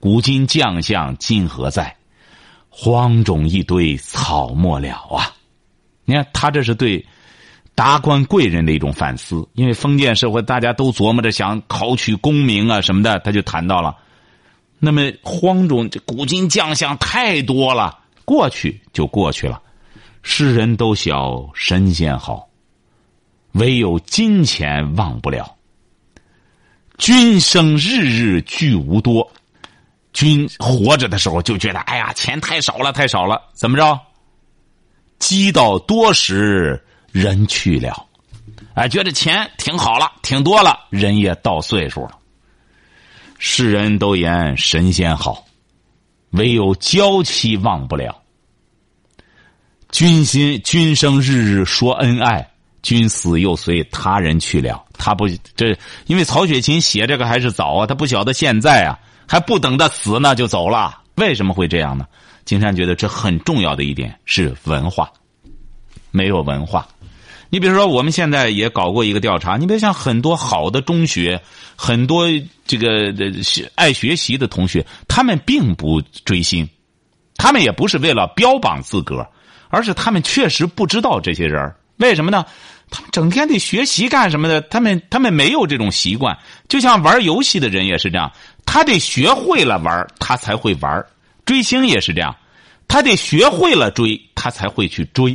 [0.00, 1.94] 古今将相今何在？
[2.70, 5.34] 荒冢一堆草没了啊！
[6.08, 7.04] 你看他这是对
[7.74, 13.94] 达官贵人的一种反思，因为封建社会大家都琢磨着想考取功名啊什么的，他就谈到了。
[14.78, 19.60] 那么荒冢这古今将相太多了，过去就过去了。
[20.22, 22.48] 世人都晓神仙好，
[23.52, 25.54] 唯有金钱忘不了。
[26.96, 29.30] 君生日日聚无多。
[30.14, 34.00] 君活着的时候就觉得，哎呀，钱太少了，太少了，怎么着？
[35.18, 38.06] 积到多时，人去了，
[38.74, 42.12] 哎，觉得钱挺好了，挺多了，人也到岁数了。
[43.38, 45.44] 世人都言神仙好，
[46.30, 48.22] 唯有娇妻忘不了。
[49.90, 52.50] 君心君生日日说恩爱，
[52.82, 54.84] 君死又随他人去了。
[54.94, 55.76] 他不这，
[56.06, 58.98] 因为曹雪芹写这个还是早啊，他不晓得现在啊。
[59.30, 61.02] 还不等他死呢，就走了。
[61.16, 62.06] 为什么会这样呢？
[62.48, 65.12] 金山觉得这很重要的一点是文化，
[66.10, 66.88] 没有文化。
[67.50, 71.42] 你比如说，我们现在也搞过一个调查，你别像很多好的中学，
[71.76, 72.26] 很多
[72.66, 73.12] 这个
[73.74, 76.66] 爱学习的同学，他们并不追星，
[77.36, 79.28] 他们也不是为了标榜资格，
[79.68, 82.46] 而是他们确实不知道这些人为什么呢？
[82.90, 84.62] 他们整天得学习干什么的？
[84.62, 88.32] 他们他们没有这种习惯，就像玩游戏的人也是这样。
[88.64, 91.04] 他得学会了玩，他才会玩。
[91.48, 92.36] 追星也是这样，
[92.86, 95.34] 他得学会了追，他才会去追。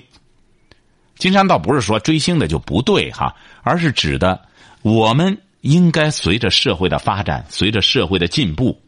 [1.17, 4.39] 金山倒不是说追星的就不对哈，而是指的
[4.83, 8.79] 我们应该随着社会的发展，随着社会的进步，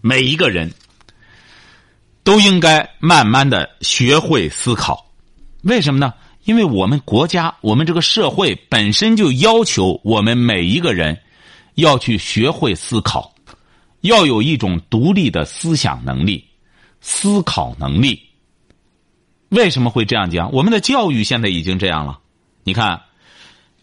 [0.00, 0.68] 每一个人
[2.24, 5.06] 都应该慢慢的学会思考。
[5.62, 6.12] 为什么呢？
[6.42, 11.16] 因为我们国家，我们这个社会本身就要求我们每一个人。
[11.76, 13.31] 要去学会思考，
[14.02, 16.44] 要有一种独立的思想能力、
[17.00, 18.22] 思考能力。
[19.48, 20.52] 为什么会这样讲？
[20.52, 22.18] 我们的教育现在已经这样了。
[22.64, 23.00] 你看，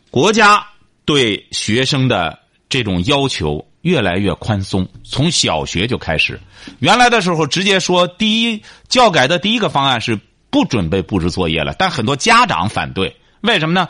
[0.10, 0.66] 国家
[1.06, 6.40] 对学生的这种要求越来越宽松，从小学就开始。
[6.80, 13.16] 原来的时候，直接说第一教改的第一个方案是不准备布置作业了，但很多家长反对。
[13.42, 13.88] 为什么呢？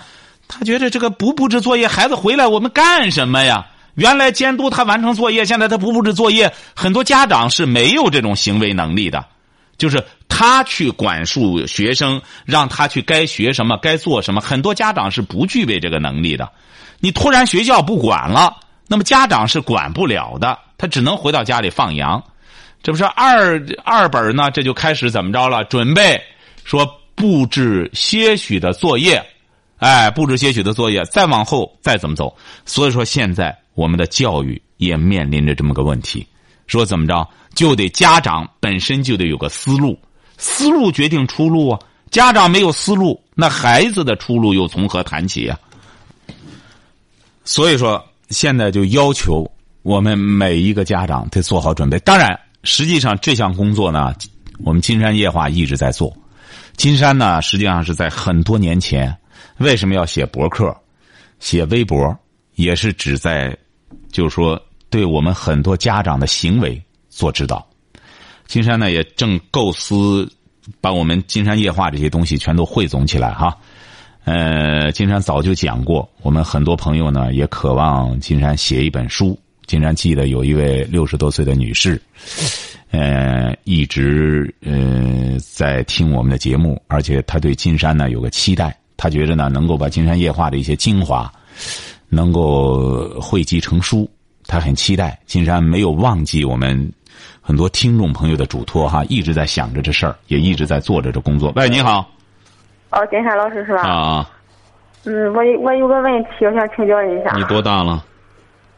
[0.48, 3.68] 他觉得这个不布置作业，孩子回来我们干什么呀？
[4.00, 9.26] 原来监督他完成作业，现在他不布置作业，很多家长是没有这种行为能力的，
[9.78, 16.50] 就是他去管束学生，让他去该学什么，该做什么，很多家长是不具备这个能力的。
[17.02, 18.56] 你突然学校不管了，
[18.88, 22.24] 那么家长是管不了的，他只能回到家里放羊。
[22.82, 24.50] 这不是二二本呢？
[24.50, 25.66] 这就开始怎么着了？
[25.66, 26.24] 准备
[26.64, 29.22] 说布置些许的作业，
[29.80, 32.34] 哎，布置些许的作业，再往后再怎么走？
[32.66, 33.54] 所以说现在。
[33.80, 36.28] 我们的教育也面临着这么个问题，
[36.68, 39.98] 说怎么着就得家长本身就得有个思路，
[40.38, 41.80] 思路决定出路啊。
[42.12, 45.58] 家长没有思路，那孩子的出路又从何谈起呀？
[47.46, 49.50] 所以说，现在就要求
[49.82, 51.98] 我们每一个家长得做好准备。
[52.00, 54.14] 当然，实际上这项工作呢，
[54.66, 56.14] 我们金山夜话一直在做。
[56.76, 59.16] 金山呢，实际上是在很多年前，
[59.60, 60.76] 为什么要写博客、
[61.40, 62.14] 写微博，
[62.56, 63.56] 也是指在，
[64.12, 67.66] 就是说，对我们很多家长的行为做指导。
[68.48, 70.28] 金山呢，也正构思
[70.82, 73.56] 把我们金山夜话这些东西全都汇总起来哈。
[74.26, 79.40] 呃，金山早就讲过，我们很多朋友呢也渴望金山写一本书。
[79.66, 82.02] 金山记得有一位六十多岁的女士，
[82.90, 91.32] 呃，一直呃在听我们的节目，而且她对金山呢有个期待，她觉着呢能够把金山夜话的一些精华
[92.10, 94.10] 能够汇集成书，
[94.46, 95.18] 他很期待。
[95.26, 96.92] 金山没有忘记我们
[97.42, 101.54] 很多听众朋友的嘱托哈，一直在想着这事儿，也一直在做着这工作。
[101.56, 102.10] 喂，你好。
[102.90, 103.82] 哦，金山老师是吧？
[103.84, 104.30] 啊。
[105.06, 107.34] 嗯，我我有个问题，我想请教一下。
[107.38, 108.04] 你多大了？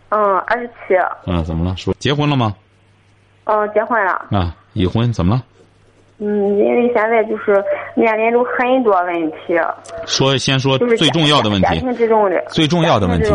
[0.10, 0.94] 嗯，二十七。
[1.26, 1.76] 嗯，怎么了？
[1.78, 2.56] 说结婚了吗？
[3.46, 4.12] 嗯，结婚了。
[4.30, 5.44] 啊，已婚怎么了？
[6.24, 7.52] 嗯，因为现在就是
[7.96, 9.60] 面临着很多问题。
[10.06, 11.68] 说，先说最重要的问题。
[11.68, 12.40] 家庭之中的。
[12.50, 13.34] 最重要的问题。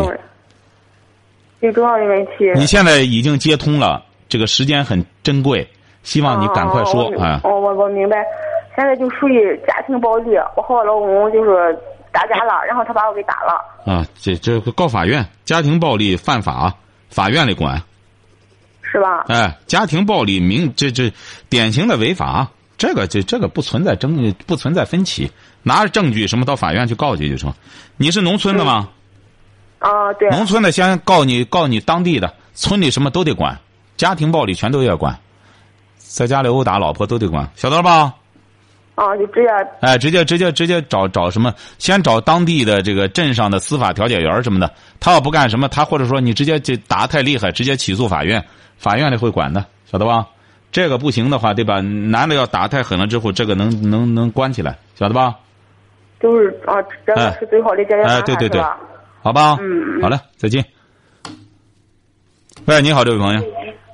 [1.59, 2.49] 最重要的问题。
[2.55, 5.67] 你现在已经接通了，这个时间很珍贵，
[6.03, 7.41] 希望你赶快说啊。
[7.43, 8.23] 哦，我我明白。
[8.73, 11.77] 现在就属于家庭暴力，我和我老公就是
[12.13, 13.91] 打架了，然后他把我给打了。
[13.91, 16.73] 啊，这这个告法院，家庭暴力犯法，
[17.09, 17.81] 法院里管。
[18.83, 19.25] 是吧？
[19.27, 21.11] 哎，家庭暴力明这这
[21.49, 22.47] 典型的违法，
[22.77, 25.29] 这个这这个不存在争不存在分歧，
[25.63, 27.51] 拿着证据什么到法院去告去就成。
[27.97, 28.87] 你是农村的吗？
[29.79, 30.29] 啊，对。
[30.29, 33.59] 农村的先告你告你当地的村里什么都得管，
[33.95, 35.17] 家庭暴力全都要管，
[35.97, 38.13] 在家里殴打老婆都得管，晓得了吧？
[38.95, 39.47] 啊，就直接
[39.81, 41.53] 哎，直接直接直接找找什么？
[41.77, 44.71] 先找当地的这个镇上的司法调解员什么的。
[44.99, 48.43] 他要不干什么，他或者说你直接就打太厉害，直接起诉法院，
[48.77, 50.25] 法院里会管的，晓得吧？
[50.71, 51.79] 这个不行的话，对吧？
[51.81, 55.35] 男的要打太狠了之后，这个能能能关起来，晓得吧？
[56.19, 56.75] 就是啊，
[57.05, 58.61] 这个是最好的解决方案，对对对，
[59.21, 59.57] 好吧？
[59.61, 60.63] 嗯，好嘞，再见。
[62.65, 63.41] 喂，你好，这位朋友。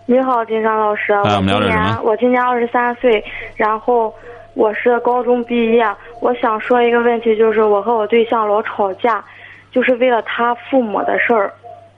[0.05, 1.13] 你好，金山老师。
[1.23, 3.23] 哎我们聊点什么我今年二十三岁，
[3.55, 4.13] 然后。
[4.55, 5.83] 我是高中毕业，
[6.21, 9.25] 我想说一个问题，就是我和我对象老吵架，
[9.71, 11.51] 就是为了他父母的事儿。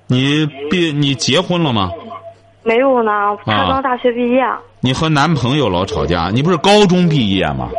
[0.08, 1.92] 你毕你结婚了吗？
[2.66, 3.12] 没有呢，
[3.46, 4.44] 他刚大学毕业。
[4.80, 7.70] 你和男朋友老吵架，你不是高中毕业吗？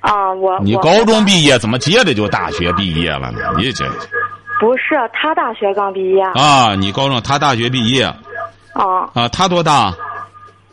[0.00, 0.58] 啊，我。
[0.58, 3.38] 你高中毕业怎么接着就大学毕业了呢？
[3.56, 3.84] 你这。
[4.58, 6.22] 不是，他大学刚毕业。
[6.34, 8.02] 啊，你高中，他大学毕业。
[8.74, 9.08] 啊。
[9.14, 9.94] 啊，他多大？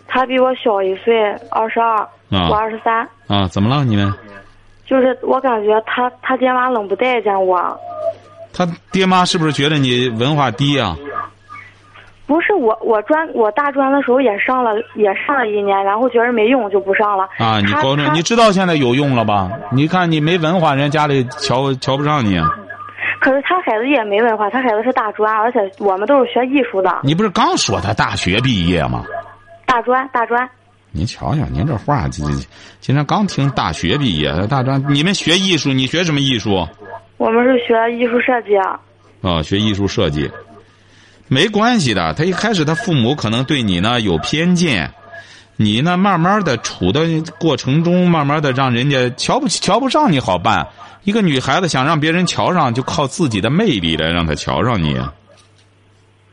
[0.08, 1.14] 他比我小一岁，
[1.52, 2.08] 二十二。
[2.30, 3.08] 我二十三。
[3.28, 4.12] 啊，怎么了你们？
[4.88, 7.80] 就是我感觉他他爹妈冷不待见我。
[8.54, 10.98] 他爹妈是不是觉得你文化低啊？
[12.32, 17.28] 不是我，我专我大专的时候也上了，也上了一年，然后觉得没用就不上了。
[17.38, 19.52] 啊，你高中你知道现在有用了吧？
[19.70, 22.40] 你看你没文化，人家里瞧瞧不上你。
[23.20, 27.02] 可是他孩子也没文化，他孩子是大专，而且我们都是学艺术的。
[27.04, 29.04] 你不是刚说他大学毕业吗？
[29.66, 30.50] 大专，大专。
[30.94, 32.32] 您瞧瞧，您这话，这这，
[32.80, 36.66] 今天刚听大学毕业，大专，你们学艺术，你学什么艺术？
[37.18, 38.80] 我们是学艺术设计啊。
[39.22, 40.32] 啊，学艺术设计，
[41.34, 42.14] 没关系的。
[42.14, 44.92] 他一开始他父母可能对你呢有偏见，
[45.56, 47.08] 你呢慢慢的处的
[47.40, 50.68] 过程中，慢慢的让人家瞧不起、瞧不上你好办。
[51.06, 55.00] 一个女孩子想让别人瞧上，就靠自己的魅力来让她瞧上你。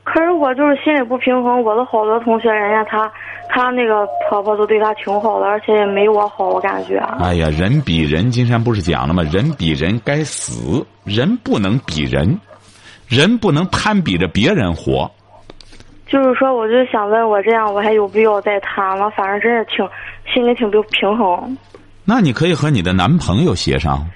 [0.02, 3.08] 可是我就是心里不平衡，我的好多同学，人家他。
[3.50, 6.98] 他那个婆婆都对他挺好的，而且也没我好，我感觉。
[7.18, 9.22] 哎呀，人比人，金山不是讲了吗？
[9.22, 12.38] 人比人该死，人不能比人，
[13.08, 15.10] 人不能攀比着别人活。
[16.06, 19.10] 就是说，我就想问我这样，我还有必要再谈吗？
[19.10, 19.86] 反正真是挺
[20.32, 21.56] 心里挺不平衡。
[22.04, 24.06] 那你可以和你的男朋友协商。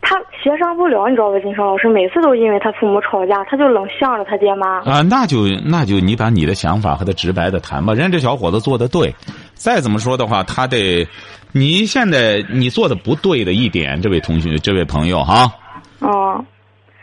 [0.00, 1.88] 他协商不了，你知道吧，金生老师？
[1.88, 4.78] 每次都因为他父母吵架，他就冷向着他爹妈。
[4.84, 7.92] 啊，那就那就你把你的想法和他直白的谈吧。
[7.92, 9.14] 人家这小伙子做的对，
[9.54, 11.06] 再怎么说的话，他得，
[11.52, 15.52] 你现在你做的不对的一点，这位同学，这位朋友哈。
[15.98, 16.42] 哦。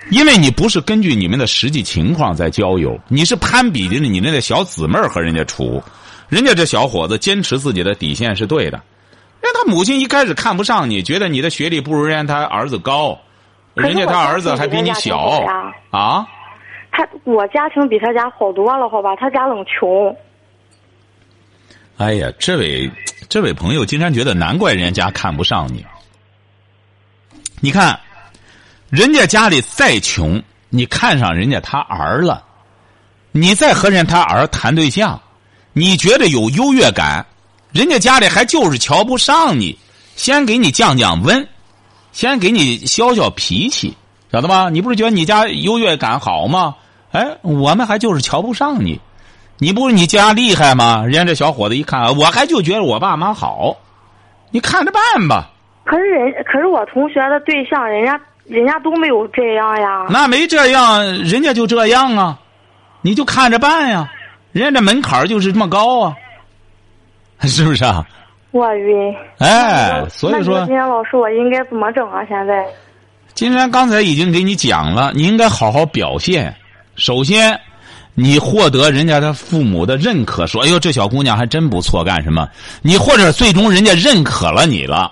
[0.10, 5.82] 因为你不是根据你们的实际情况在交友，你是攀比着你那个小姊妹和人家处，
[6.30, 8.82] 人家这小伙子坚持自己的底线是对的。
[9.41, 13.20] 那他母亲一开始看不上你，觉得你的学历不如人家他儿子高，
[13.74, 15.43] 人家他儿子还比你小
[15.89, 16.26] 啊。
[16.91, 19.16] 他我家庭比他家好多了，好吧？
[19.16, 20.16] 他家冷穷。
[21.97, 22.91] 哎呀，这位
[23.30, 25.86] 这位朋友，金山觉得难怪人家看不上你。
[27.62, 27.99] 你看，
[28.94, 30.39] 人家家里再穷，
[30.70, 32.44] 你看上人家他儿了，
[33.32, 35.20] 你再和人他儿谈对象，
[35.74, 37.26] 你觉得有优越感，
[37.72, 39.76] 人家家里还就是瞧不上你，
[40.16, 41.48] 先给你降降温，
[42.12, 43.98] 先给你消消脾气，
[44.32, 44.70] 晓得吧？
[44.70, 46.76] 你不是觉得你家优越感好吗？
[47.14, 49.02] 哎，我们还就是瞧不上你，
[49.58, 51.02] 你不是你家厉害吗？
[51.04, 53.76] 人家这小伙子一看，我还就觉得我爸妈好，
[54.52, 55.50] 你看着办吧。
[55.84, 60.06] 可是人，可是我同学的对象，人家人家都没有这样呀。
[60.10, 62.39] 那没这样，人家就这样啊，
[63.02, 64.12] 你就看着办呀。
[64.52, 66.16] 人家这门槛就是这么高啊，
[67.41, 68.06] 是不是啊？
[68.52, 69.16] 我晕。
[69.39, 72.24] 哎，所以说，今天老师，我应该怎么整啊？
[72.30, 72.64] 现在？
[73.34, 76.56] 金山刚才已经给你讲了，你应该好好表现。
[76.96, 77.60] 首先，
[78.14, 82.48] 你获得人家的父母的认可，说：“哎呦，这小姑娘还真不错。”干什么？
[82.84, 85.12] 你或者最终人家认可了你了。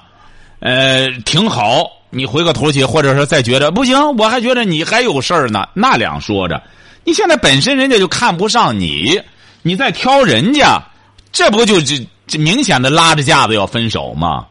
[0.60, 1.90] 呃，挺好。
[2.12, 6.62] 你回个头去，或者说再觉得不行，我还觉得你还有事儿呢，那两说着。
[7.04, 9.20] 你现在本身人家就看不上你，
[9.64, 10.80] 你再挑人家，
[11.32, 14.46] 这不就这这明显的拉着架子要分手吗？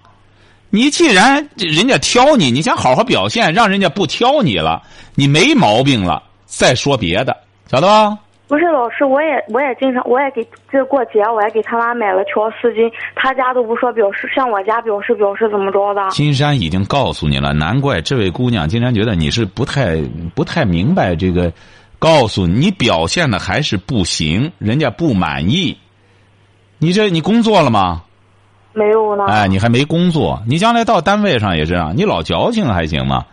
[0.71, 4.83] 你既然人家挑你，你想好好表现，让人家不挑你了，
[5.15, 7.37] 你没毛病了，再说别的，
[7.71, 8.17] 晓得吧？
[8.51, 16.09] 不是老师，我也我也经常，我也给这过节，我也给他妈买了条丝巾，他家都不说表示，向我家表示表示怎么着的。
[16.09, 20.03] 金山已经告诉你了，难怪这位姑娘金山觉得你是不太
[20.35, 21.53] 不太明白这个，
[22.01, 25.79] 告诉你表现的还是不行，人家不满意。
[26.79, 28.03] 你这你工作了吗？
[28.73, 29.27] 没有呢。
[29.29, 33.25] 哎，你还没工作，你将来到单位上也是啊，你老矫情还行吗？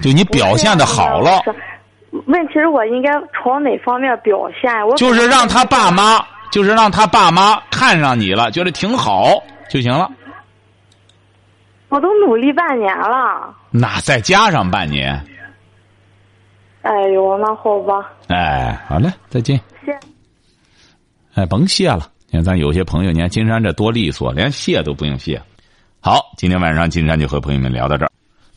[0.00, 1.38] 就你表现的好了。
[2.26, 4.70] 问题是我应该朝哪方面表现？
[4.86, 10.10] 我就是让他爸妈，就是让他爸妈看上你了，觉得挺好就行了。
[11.88, 13.54] 我都努力半年了。
[13.70, 15.12] 那再加上半年。
[16.82, 18.12] 哎呦，那好吧。
[18.28, 19.60] 哎，好嘞，再见。
[19.84, 19.98] 谢。
[21.34, 22.10] 哎，甭谢了。
[22.28, 25.40] 你看，咱有些朋友，你看金山这多利索，连谢都不用谢。
[26.00, 28.10] 好，今天晚上金山就和朋友们聊到这儿，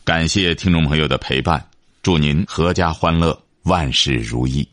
[0.04, 1.64] 感谢听众朋友的陪伴，
[2.02, 3.38] 祝您阖家欢乐。
[3.68, 4.66] 万事如意。